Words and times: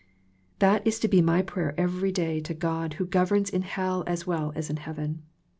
That 0.57 0.87
is 0.87 0.97
to 1.01 1.07
be 1.07 1.21
my 1.21 1.43
prayer 1.43 1.75
every 1.79 2.11
day 2.11 2.39
to 2.39 2.55
God 2.55 2.93
who 2.95 3.05
governs 3.05 3.51
in 3.51 3.61
hell 3.61 4.03
as 4.07 4.25
well 4.25 4.51
as 4.55 4.67
in 4.71 4.77
heaven. 4.77 5.21